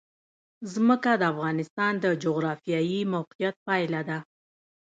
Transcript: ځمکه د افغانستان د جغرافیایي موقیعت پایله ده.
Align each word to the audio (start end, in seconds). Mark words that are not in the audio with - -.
ځمکه 0.73 1.11
د 1.17 1.23
افغانستان 1.33 1.93
د 1.99 2.05
جغرافیایي 2.23 2.99
موقیعت 3.13 3.55
پایله 3.67 4.01
ده. 4.09 4.19